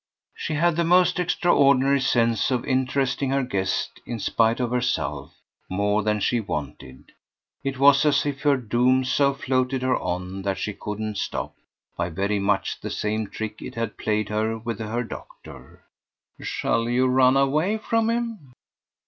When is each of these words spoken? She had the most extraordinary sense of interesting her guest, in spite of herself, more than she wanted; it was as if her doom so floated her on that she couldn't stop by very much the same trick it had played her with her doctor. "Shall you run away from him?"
She 0.33 0.55
had 0.55 0.77
the 0.77 0.83
most 0.83 1.19
extraordinary 1.19 2.01
sense 2.01 2.49
of 2.49 2.65
interesting 2.65 3.29
her 3.29 3.43
guest, 3.43 4.01
in 4.03 4.17
spite 4.17 4.59
of 4.59 4.71
herself, 4.71 5.35
more 5.69 6.01
than 6.01 6.19
she 6.19 6.39
wanted; 6.39 7.11
it 7.63 7.77
was 7.77 8.03
as 8.03 8.25
if 8.25 8.41
her 8.41 8.57
doom 8.57 9.03
so 9.05 9.35
floated 9.35 9.83
her 9.83 9.95
on 9.95 10.41
that 10.41 10.57
she 10.57 10.73
couldn't 10.73 11.19
stop 11.19 11.53
by 11.97 12.09
very 12.09 12.39
much 12.39 12.81
the 12.81 12.89
same 12.89 13.27
trick 13.29 13.61
it 13.61 13.75
had 13.75 13.95
played 13.95 14.29
her 14.29 14.57
with 14.57 14.79
her 14.79 15.03
doctor. 15.03 15.83
"Shall 16.41 16.89
you 16.89 17.05
run 17.05 17.37
away 17.37 17.77
from 17.77 18.09
him?" 18.09 18.53